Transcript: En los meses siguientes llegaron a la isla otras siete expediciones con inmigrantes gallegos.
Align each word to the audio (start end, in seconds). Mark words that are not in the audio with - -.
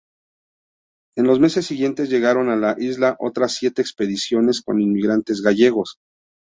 En 1.15 1.27
los 1.27 1.39
meses 1.39 1.67
siguientes 1.67 2.09
llegaron 2.09 2.49
a 2.49 2.55
la 2.55 2.75
isla 2.79 3.15
otras 3.19 3.53
siete 3.53 3.83
expediciones 3.83 4.63
con 4.63 4.81
inmigrantes 4.81 5.41
gallegos. 5.43 5.99